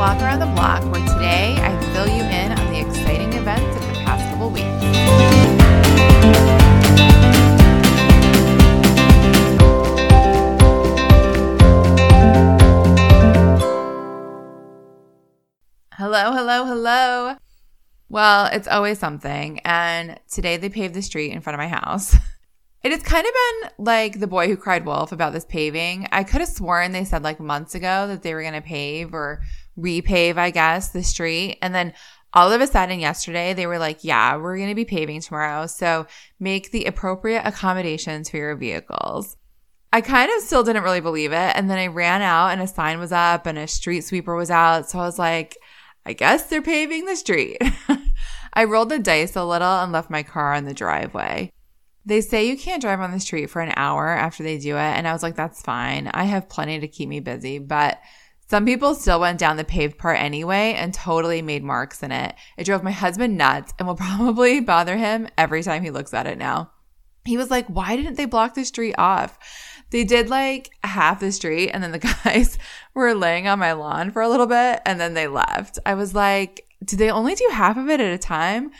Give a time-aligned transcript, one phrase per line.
[0.00, 3.86] Walk Around the Block, where today I fill you in on the exciting events of
[3.86, 4.64] the past couple weeks.
[15.92, 17.36] Hello, hello, hello.
[18.08, 19.60] Well, it's always something.
[19.66, 22.16] And today they paved the street in front of my house.
[22.82, 26.08] It has kind of been like the boy who cried wolf about this paving.
[26.12, 29.12] I could have sworn they said like months ago that they were going to pave
[29.12, 29.42] or
[29.78, 31.58] repave, I guess, the street.
[31.60, 31.92] And then
[32.32, 35.66] all of a sudden yesterday, they were like, yeah, we're going to be paving tomorrow.
[35.66, 36.06] So
[36.38, 39.36] make the appropriate accommodations for your vehicles.
[39.92, 41.56] I kind of still didn't really believe it.
[41.56, 44.50] And then I ran out and a sign was up and a street sweeper was
[44.50, 44.88] out.
[44.88, 45.58] So I was like,
[46.06, 47.58] I guess they're paving the street.
[48.54, 51.52] I rolled the dice a little and left my car in the driveway.
[52.06, 54.80] They say you can't drive on the street for an hour after they do it.
[54.80, 56.08] And I was like, that's fine.
[56.08, 57.58] I have plenty to keep me busy.
[57.58, 58.00] But
[58.48, 62.34] some people still went down the paved part anyway and totally made marks in it.
[62.56, 66.26] It drove my husband nuts and will probably bother him every time he looks at
[66.26, 66.72] it now.
[67.24, 69.38] He was like, why didn't they block the street off?
[69.90, 72.58] They did like half the street and then the guys
[72.94, 75.78] were laying on my lawn for a little bit and then they left.
[75.84, 78.70] I was like, do they only do half of it at a time?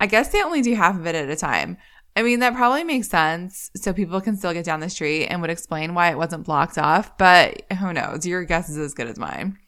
[0.00, 1.76] I guess they only do half of it at a time.
[2.16, 3.70] I mean, that probably makes sense.
[3.76, 6.78] So people can still get down the street and would explain why it wasn't blocked
[6.78, 7.16] off.
[7.18, 8.26] But who knows?
[8.26, 9.58] Your guess is as good as mine.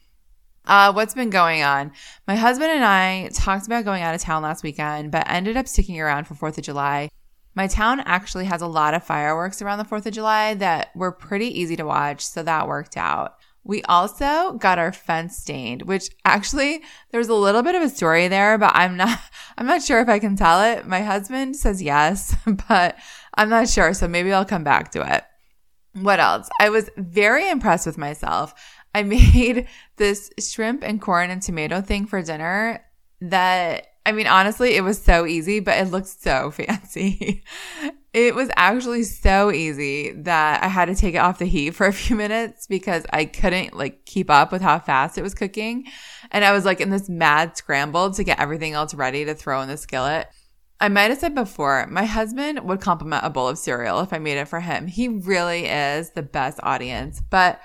[0.65, 1.91] Uh, what's been going on?
[2.27, 5.67] My husband and I talked about going out of town last weekend, but ended up
[5.67, 7.09] sticking around for 4th of July.
[7.55, 11.11] My town actually has a lot of fireworks around the 4th of July that were
[11.11, 13.37] pretty easy to watch, so that worked out.
[13.67, 18.29] We also got our fence stained, which actually there's a little bit of a story
[18.29, 19.19] there, but I'm not,
[19.57, 20.87] I'm not sure if I can tell it.
[20.87, 22.33] My husband says yes,
[22.69, 22.97] but
[23.33, 23.93] I'm not sure.
[23.93, 25.25] So maybe I'll come back to it.
[26.01, 26.47] What else?
[26.61, 28.53] I was very impressed with myself.
[28.95, 32.85] I made this shrimp and corn and tomato thing for dinner
[33.19, 37.43] that I mean, honestly, it was so easy, but it looked so fancy.
[38.13, 41.85] It was actually so easy that I had to take it off the heat for
[41.85, 45.87] a few minutes because I couldn't like keep up with how fast it was cooking.
[46.31, 49.61] And I was like in this mad scramble to get everything else ready to throw
[49.61, 50.27] in the skillet.
[50.79, 54.19] I might have said before, my husband would compliment a bowl of cereal if I
[54.19, 54.87] made it for him.
[54.87, 57.59] He really is the best audience, but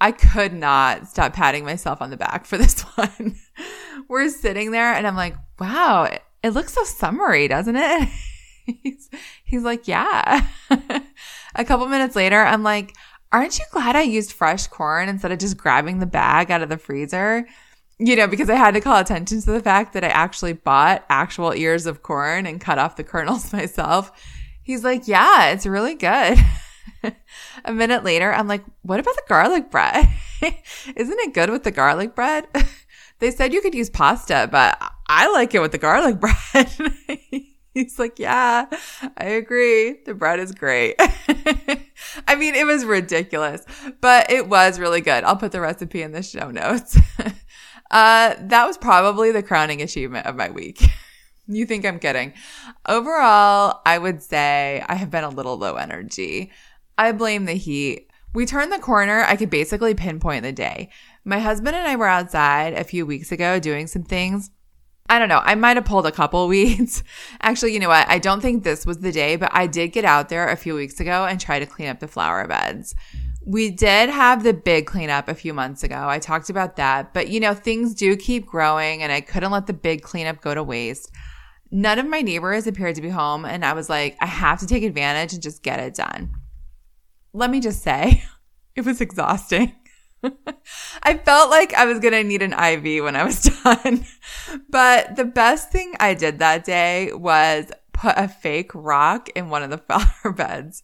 [0.00, 3.36] I could not stop patting myself on the back for this one.
[4.08, 6.10] We're sitting there and I'm like, wow,
[6.42, 8.08] it looks so summery, doesn't it?
[8.82, 9.10] he's,
[9.44, 10.46] he's like, yeah.
[11.54, 12.94] a couple minutes later, I'm like,
[13.32, 16.68] aren't you glad I used fresh corn instead of just grabbing the bag out of
[16.68, 17.46] the freezer?
[17.98, 21.04] You know, because I had to call attention to the fact that I actually bought
[21.08, 24.12] actual ears of corn and cut off the kernels myself.
[24.62, 26.38] He's like, yeah, it's really good.
[27.64, 30.08] a minute later, I'm like, what about the garlic bread?
[30.96, 32.46] Isn't it good with the garlic bread?
[33.18, 34.78] they said you could use pasta, but
[35.08, 36.70] I like it with the garlic bread.
[37.74, 38.66] He's like, yeah,
[39.18, 39.98] I agree.
[40.06, 40.94] The bread is great.
[42.28, 43.64] I mean, it was ridiculous,
[44.00, 45.24] but it was really good.
[45.24, 46.96] I'll put the recipe in the show notes.
[47.90, 50.84] uh, that was probably the crowning achievement of my week.
[51.48, 52.32] you think I'm kidding.
[52.86, 56.52] Overall, I would say I have been a little low energy.
[56.96, 58.08] I blame the heat.
[58.34, 59.24] We turned the corner.
[59.24, 60.90] I could basically pinpoint the day.
[61.24, 64.50] My husband and I were outside a few weeks ago doing some things
[65.08, 65.42] I don't know.
[65.44, 67.04] I might have pulled a couple weeds.
[67.42, 68.08] Actually, you know what?
[68.08, 70.74] I don't think this was the day, but I did get out there a few
[70.74, 72.94] weeks ago and try to clean up the flower beds.
[73.46, 76.08] We did have the big cleanup a few months ago.
[76.08, 79.66] I talked about that, but you know, things do keep growing and I couldn't let
[79.66, 81.10] the big cleanup go to waste.
[81.70, 84.66] None of my neighbors appeared to be home and I was like, I have to
[84.66, 86.32] take advantage and just get it done.
[87.34, 88.22] Let me just say,
[88.76, 89.74] it was exhausting.
[91.02, 94.04] I felt like I was going to need an IV when I was done.
[94.68, 99.62] but the best thing I did that day was put a fake rock in one
[99.62, 100.82] of the flower beds.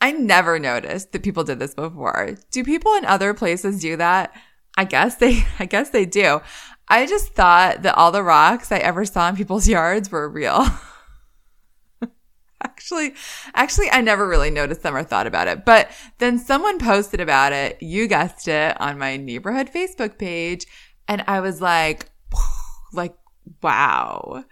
[0.00, 2.36] I never noticed that people did this before.
[2.50, 4.34] Do people in other places do that?
[4.76, 6.40] I guess they, I guess they do.
[6.88, 10.66] I just thought that all the rocks I ever saw in people's yards were real.
[12.66, 13.14] Actually,
[13.54, 15.64] actually, I never really noticed them or thought about it.
[15.64, 17.80] But then someone posted about it.
[17.80, 20.66] You guessed it on my neighborhood Facebook page.
[21.06, 22.10] And I was like,
[22.92, 23.14] like,
[23.62, 24.44] wow.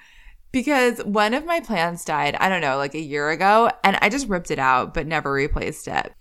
[0.53, 4.09] Because one of my plants died, I don't know, like a year ago, and I
[4.09, 6.15] just ripped it out, but never replaced it.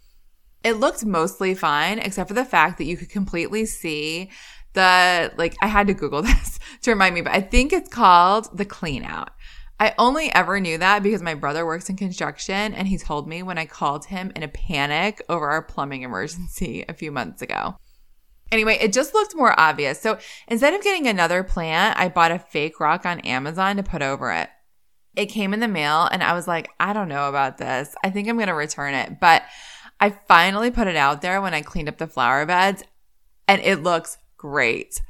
[0.64, 4.32] It looked mostly fine, except for the fact that you could completely see
[4.74, 8.58] the, like, I had to Google this to remind me, but I think it's called
[8.58, 9.30] the clean out.
[9.84, 13.44] I only ever knew that because my brother works in construction and he told me
[13.44, 17.76] when I called him in a panic over our plumbing emergency a few months ago.
[18.50, 20.00] Anyway, it just looked more obvious.
[20.00, 24.02] So instead of getting another plant, I bought a fake rock on Amazon to put
[24.02, 24.50] over it.
[25.18, 27.94] It came in the mail and I was like, I don't know about this.
[28.06, 29.20] I think I'm going to return it.
[29.20, 29.44] But
[30.00, 32.86] I finally put it out there when I cleaned up the flower beds
[33.50, 35.02] and it looks great.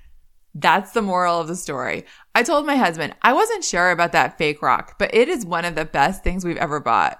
[0.55, 2.05] That's the moral of the story.
[2.35, 5.65] I told my husband, I wasn't sure about that fake rock, but it is one
[5.65, 7.19] of the best things we've ever bought.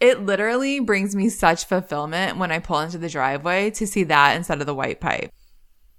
[0.00, 4.36] It literally brings me such fulfillment when I pull into the driveway to see that
[4.36, 5.30] instead of the white pipe.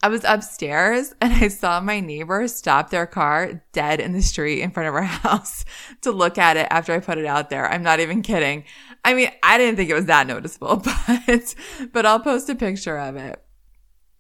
[0.04, 4.62] I was upstairs and I saw my neighbor stop their car dead in the street
[4.62, 5.66] in front of our house
[6.02, 7.68] to look at it after I put it out there.
[7.68, 8.66] I'm not even kidding.
[9.04, 10.78] I mean, I didn't think it was that noticeable,
[11.28, 11.56] but,
[11.92, 13.42] but I'll post a picture of it.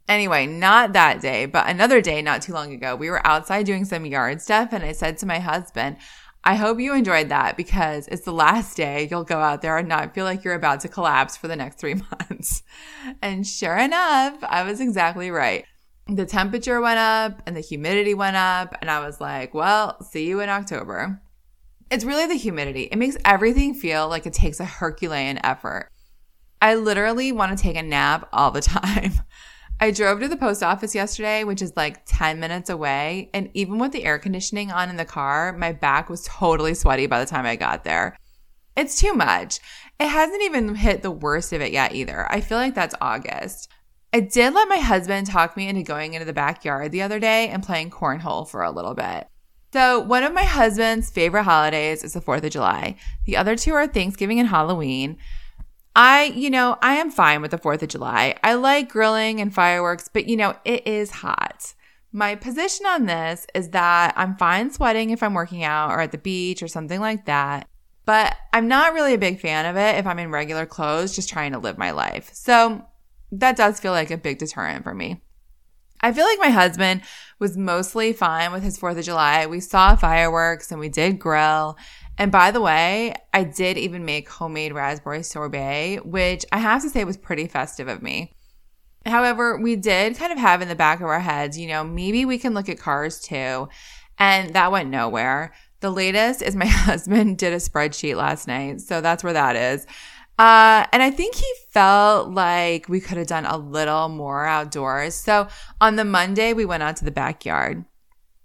[0.07, 3.83] Anyway, not that day, but another day not too long ago, we were outside doing
[3.83, 5.97] some yard stuff and I said to my husband,
[6.47, 9.89] I hope you enjoyed that because it's the last day you'll go out there and
[9.89, 11.95] not feel like you're about to collapse for the next three
[12.29, 12.63] months.
[13.21, 15.65] And sure enough, I was exactly right.
[16.07, 18.75] The temperature went up and the humidity went up.
[18.79, 21.21] And I was like, well, see you in October.
[21.91, 22.83] It's really the humidity.
[22.83, 25.89] It makes everything feel like it takes a Herculean effort.
[26.61, 29.13] I literally want to take a nap all the time.
[29.79, 33.29] I drove to the post office yesterday, which is like 10 minutes away.
[33.33, 37.05] And even with the air conditioning on in the car, my back was totally sweaty
[37.05, 38.17] by the time I got there.
[38.75, 39.59] It's too much.
[39.99, 42.31] It hasn't even hit the worst of it yet either.
[42.31, 43.69] I feel like that's August.
[44.13, 47.49] I did let my husband talk me into going into the backyard the other day
[47.49, 49.27] and playing cornhole for a little bit.
[49.73, 52.95] So, one of my husband's favorite holidays is the 4th of July.
[53.25, 55.17] The other two are Thanksgiving and Halloween.
[55.97, 58.35] I, you know, I am fine with the 4th of July.
[58.43, 61.73] I like grilling and fireworks, but you know, it is hot.
[62.11, 66.11] My position on this is that I'm fine sweating if I'm working out or at
[66.11, 67.67] the beach or something like that.
[68.05, 71.29] But I'm not really a big fan of it if I'm in regular clothes, just
[71.29, 72.29] trying to live my life.
[72.31, 72.85] So
[73.31, 75.21] that does feel like a big deterrent for me.
[76.01, 77.01] I feel like my husband
[77.39, 79.45] was mostly fine with his 4th of July.
[79.45, 81.77] We saw fireworks and we did grill
[82.17, 86.89] and by the way, I did even make homemade raspberry sorbet, which I have to
[86.89, 88.33] say was pretty festive of me.
[89.05, 92.25] However, we did kind of have in the back of our heads, you know, maybe
[92.25, 93.69] we can look at cars too.
[94.17, 95.53] And that went nowhere.
[95.79, 98.81] The latest is my husband did a spreadsheet last night.
[98.81, 99.85] So that's where that is.
[100.37, 105.15] Uh, and I think he felt like we could have done a little more outdoors.
[105.15, 105.47] So
[105.81, 107.83] on the Monday, we went out to the backyard.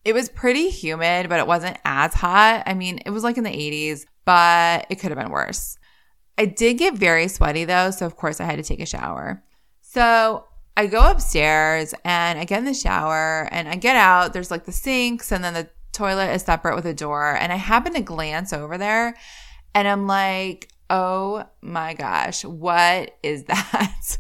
[0.05, 2.63] It was pretty humid, but it wasn't as hot.
[2.67, 5.77] I mean, it was like in the 80s, but it could have been worse.
[6.39, 9.45] I did get very sweaty though, so of course I had to take a shower.
[9.83, 10.47] So
[10.77, 14.33] I go upstairs and I get in the shower and I get out.
[14.33, 17.37] There's like the sinks and then the toilet is separate with a door.
[17.37, 19.15] And I happen to glance over there
[19.75, 24.19] and I'm like, oh my gosh, what is that?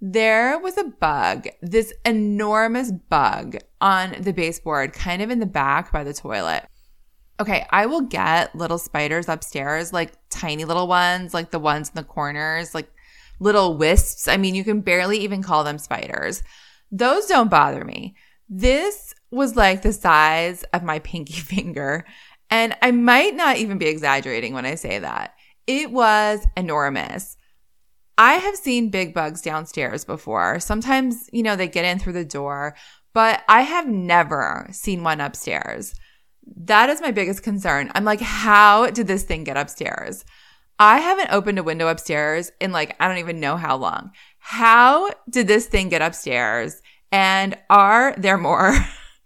[0.00, 5.90] there was a bug, this enormous bug on the baseboard, kind of in the back
[5.90, 6.66] by the toilet.
[7.40, 11.94] Okay, I will get little spiders upstairs, like tiny little ones, like the ones in
[11.94, 12.88] the corners, like
[13.40, 14.28] little wisps.
[14.28, 16.42] I mean, you can barely even call them spiders.
[16.92, 18.14] Those don't bother me.
[18.48, 22.04] This was like the size of my pinky finger.
[22.50, 25.34] And I might not even be exaggerating when I say that.
[25.66, 27.36] It was enormous.
[28.18, 30.60] I have seen big bugs downstairs before.
[30.60, 32.74] Sometimes, you know, they get in through the door,
[33.14, 35.94] but I have never seen one upstairs.
[36.56, 37.90] That is my biggest concern.
[37.94, 40.24] I'm like, how did this thing get upstairs?
[40.78, 44.10] I haven't opened a window upstairs in like, I don't even know how long.
[44.38, 46.82] How did this thing get upstairs?
[47.12, 48.74] And are there more?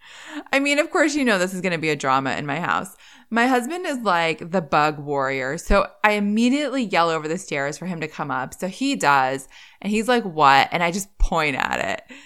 [0.53, 2.61] I mean, of course, you know, this is going to be a drama in my
[2.61, 2.95] house.
[3.29, 5.59] My husband is like the bug warrior.
[5.59, 8.55] So I immediately yell over the stairs for him to come up.
[8.55, 9.49] So he does.
[9.81, 10.69] And he's like, what?
[10.71, 12.17] And I just point at it.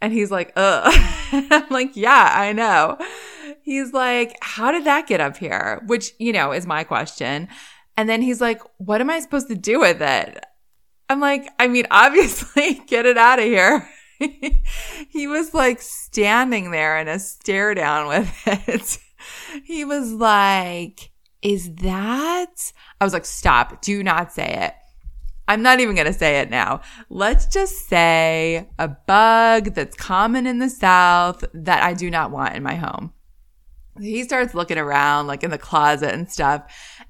[0.00, 0.92] And he's like, ugh.
[1.32, 2.98] I'm like, yeah, I know.
[3.62, 5.82] He's like, how did that get up here?
[5.86, 7.48] Which, you know, is my question.
[7.96, 10.44] And then he's like, what am I supposed to do with it?
[11.08, 13.88] I'm like, I mean, obviously get it out of here.
[15.10, 18.32] he was like standing there in a stare down with
[18.68, 18.98] it
[19.64, 21.10] he was like,
[21.42, 22.72] Is that?
[23.00, 23.82] I was like, Stop.
[23.82, 24.74] Do not say it.
[25.48, 26.80] I'm not even going to say it now.
[27.08, 32.56] Let's just say a bug that's common in the South that I do not want
[32.56, 33.12] in my home.
[34.00, 36.62] He starts looking around, like in the closet and stuff.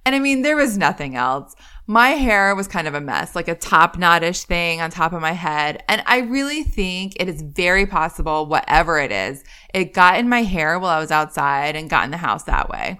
[0.04, 1.54] And I mean, there was nothing else.
[1.88, 5.20] My hair was kind of a mess, like a top knotish thing on top of
[5.20, 5.84] my head.
[5.88, 10.42] And I really think it is very possible, whatever it is, it got in my
[10.42, 12.98] hair while I was outside and got in the house that way.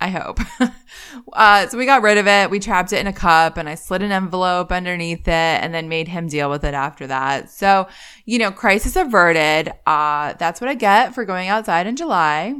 [0.00, 0.40] I hope.
[1.32, 2.50] uh, so we got rid of it.
[2.50, 5.88] We trapped it in a cup and I slid an envelope underneath it and then
[5.88, 7.50] made him deal with it after that.
[7.50, 7.88] So,
[8.24, 9.72] you know, crisis averted.
[9.86, 12.54] Uh, that's what I get for going outside in July.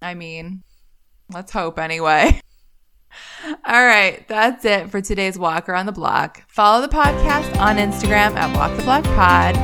[0.00, 0.62] I mean,
[1.32, 2.40] let's hope anyway.
[3.64, 6.42] All right, that's it for today's Walk Around the Block.
[6.48, 9.54] Follow the podcast on Instagram at Walk the Block Pod.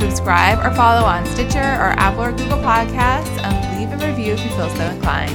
[0.00, 4.44] Subscribe or follow on Stitcher or Apple or Google Podcasts and leave a review if
[4.44, 5.30] you feel so inclined.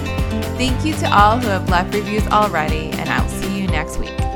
[0.57, 4.26] Thank you to all who have left reviews already, and I'll see you next week.